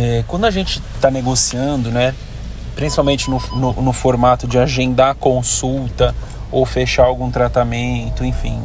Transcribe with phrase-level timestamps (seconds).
[0.00, 2.14] É, quando a gente está negociando, né,
[2.76, 6.14] principalmente no, no, no formato de agendar consulta
[6.52, 8.62] ou fechar algum tratamento, enfim,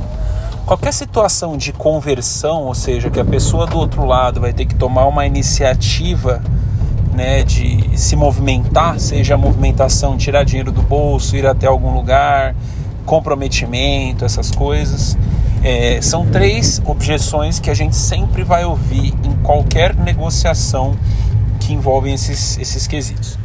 [0.64, 4.76] qualquer situação de conversão, ou seja, que a pessoa do outro lado vai ter que
[4.76, 6.40] tomar uma iniciativa
[7.16, 12.56] né, de se movimentar, seja a movimentação, tirar dinheiro do bolso, ir até algum lugar,
[13.08, 15.18] comprometimento, essas coisas.
[15.64, 20.96] É, são três objeções que a gente sempre vai ouvir em qualquer negociação
[21.66, 23.38] que envolvem esses, esses quesitos.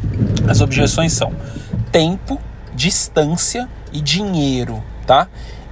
[0.47, 1.33] As objeções são
[1.91, 2.39] tempo,
[2.75, 5.27] distância e dinheiro, tá?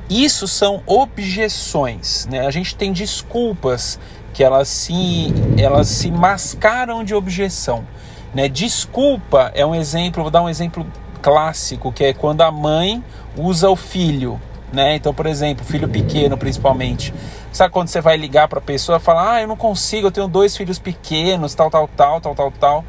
[0.10, 2.48] Isso são objeções, né?
[2.48, 4.00] A gente tem desculpas
[4.34, 7.86] que elas se, elas se mascaram de objeção,
[8.34, 8.48] né?
[8.48, 10.88] Desculpa é um exemplo, vou dar um exemplo
[11.22, 13.04] clássico, que é quando a mãe
[13.36, 14.40] usa o filho,
[14.72, 14.96] né?
[14.96, 17.14] Então, por exemplo, filho pequeno principalmente.
[17.52, 20.12] Sabe quando você vai ligar para a pessoa e falar: "Ah, eu não consigo, eu
[20.12, 22.86] tenho dois filhos pequenos, tal, tal, tal, tal, tal, tal".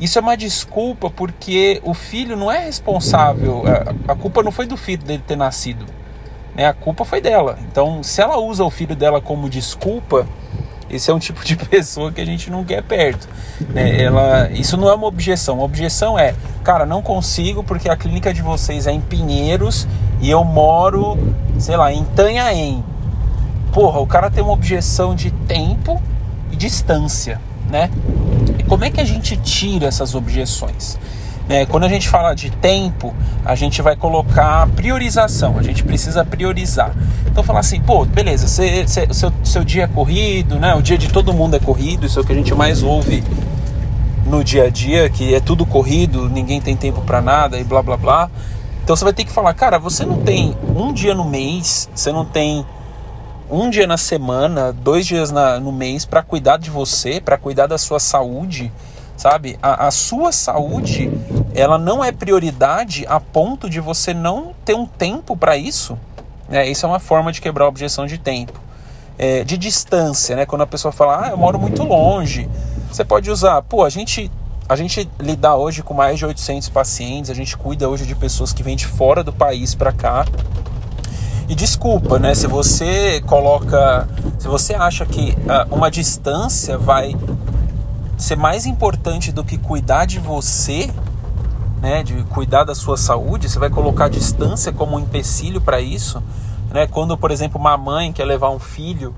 [0.00, 3.64] Isso é uma desculpa porque o filho não é responsável,
[4.06, 5.84] a culpa não foi do filho dele ter nascido
[6.58, 6.66] né?
[6.66, 7.56] A culpa foi dela.
[7.70, 10.26] Então, se ela usa o filho dela como desculpa,
[10.90, 13.28] esse é um tipo de pessoa que a gente não quer perto.
[13.68, 14.02] Né?
[14.02, 15.54] Ela, isso não é uma objeção.
[15.54, 19.86] Uma objeção é, cara, não consigo porque a clínica de vocês é em Pinheiros
[20.20, 21.16] e eu moro,
[21.60, 22.84] sei lá, em Tanhaém.
[23.72, 26.00] Porra, o cara tem uma objeção de tempo
[26.50, 27.90] e distância, né?
[28.58, 30.98] E como é que a gente tira essas objeções?
[31.48, 36.22] É, quando a gente fala de tempo, a gente vai colocar priorização, a gente precisa
[36.22, 36.94] priorizar.
[37.26, 40.74] Então falar assim, pô, beleza, cê, cê, seu, seu dia é corrido, né?
[40.74, 43.24] O dia de todo mundo é corrido, isso é o que a gente mais ouve
[44.26, 47.82] no dia a dia, que é tudo corrido, ninguém tem tempo para nada e blá
[47.82, 48.30] blá blá.
[48.84, 52.12] Então você vai ter que falar, cara, você não tem um dia no mês, você
[52.12, 52.64] não tem
[53.50, 57.66] um dia na semana, dois dias na, no mês para cuidar de você, para cuidar
[57.66, 58.72] da sua saúde
[59.18, 59.58] sabe?
[59.60, 61.10] A, a, sua saúde,
[61.52, 65.98] ela não é prioridade a ponto de você não ter um tempo para isso.
[66.48, 68.58] É, isso é uma forma de quebrar a objeção de tempo.
[69.18, 70.46] É, de distância, né?
[70.46, 72.48] Quando a pessoa fala, ah, eu moro muito longe,
[72.90, 74.30] você pode usar, pô, a gente,
[74.68, 78.52] a gente lida hoje com mais de 800 pacientes, a gente cuida hoje de pessoas
[78.52, 80.24] que vêm de fora do país para cá.
[81.48, 82.34] E desculpa, né?
[82.34, 84.06] Se você coloca,
[84.38, 87.16] se você acha que uh, uma distância vai
[88.18, 90.90] ser mais importante do que cuidar de você,
[91.80, 95.80] né, de cuidar da sua saúde, você vai colocar a distância como um empecilho para
[95.80, 96.22] isso,
[96.70, 96.86] né?
[96.86, 99.14] Quando, por exemplo, uma mãe quer levar um filho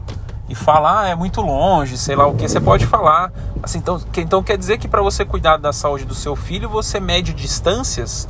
[0.49, 3.33] e falar ah, é muito longe, sei lá o que, você pode falar.
[3.63, 7.01] Assim, então, então quer dizer que para você cuidar da saúde do seu filho, você
[7.01, 8.29] mede distâncias.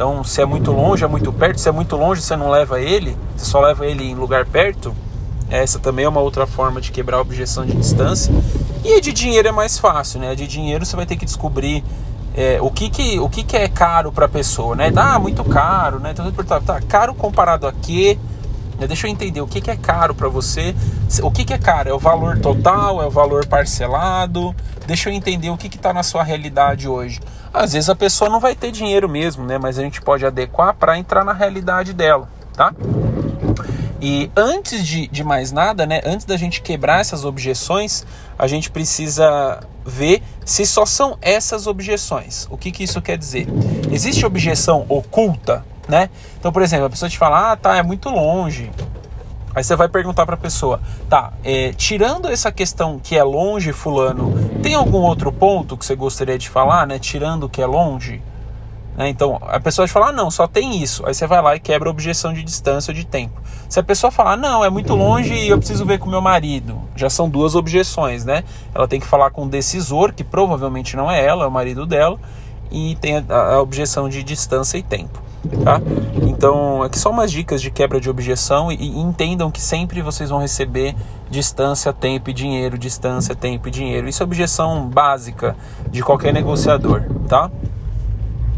[0.00, 1.60] Então, se é muito longe, é muito perto.
[1.60, 4.94] Se é muito longe, você não leva ele, você só leva ele em lugar perto.
[5.50, 8.32] Essa também é uma outra forma de quebrar a objeção de distância.
[8.82, 10.30] E a de dinheiro é mais fácil, né?
[10.30, 11.84] A de dinheiro você vai ter que descobrir
[12.34, 14.90] é, o, que, que, o que, que é caro para a pessoa, né?
[14.96, 16.12] Ah, muito caro, né?
[16.12, 18.18] Então, tá, caro comparado a quê?
[18.78, 18.86] Né?
[18.86, 20.74] Deixa eu entender o que, que é caro para você.
[21.22, 21.90] O que, que é caro?
[21.90, 23.02] É o valor total?
[23.02, 24.54] É o valor parcelado?
[24.86, 27.20] Deixa eu entender o que está na sua realidade hoje.
[27.52, 29.58] Às vezes a pessoa não vai ter dinheiro mesmo, né?
[29.58, 32.72] Mas a gente pode adequar para entrar na realidade dela, tá?
[34.00, 38.06] E antes de, de mais nada, né, antes da gente quebrar essas objeções,
[38.38, 42.46] a gente precisa ver se só são essas objeções.
[42.50, 43.46] O que, que isso quer dizer?
[43.90, 46.08] Existe objeção oculta, né?
[46.38, 48.70] Então, por exemplo, a pessoa te fala, ah, tá, é muito longe.
[49.54, 53.72] Aí você vai perguntar para a pessoa, tá, é, tirando essa questão que é longe,
[53.72, 56.98] fulano, tem algum outro ponto que você gostaria de falar, né?
[56.98, 58.22] Tirando que é longe?
[58.96, 59.08] Né?
[59.08, 61.04] Então, a pessoa vai falar, ah, não, só tem isso.
[61.06, 63.40] Aí você vai lá e quebra a objeção de distância ou de tempo.
[63.68, 66.80] Se a pessoa falar, não, é muito longe e eu preciso ver com meu marido,
[66.94, 68.44] já são duas objeções, né?
[68.74, 71.86] Ela tem que falar com o decisor, que provavelmente não é ela, é o marido
[71.86, 72.18] dela,
[72.70, 75.29] e tem a, a objeção de distância e tempo.
[75.64, 75.80] Tá?
[76.22, 80.28] Então, aqui só umas dicas de quebra de objeção e, e, entendam que sempre vocês
[80.28, 80.94] vão receber
[81.30, 84.08] distância, tempo e dinheiro, distância, tempo e dinheiro.
[84.08, 85.56] Isso é objeção básica
[85.90, 87.50] de qualquer negociador, tá?